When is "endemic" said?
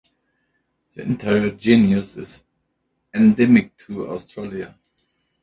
3.13-3.77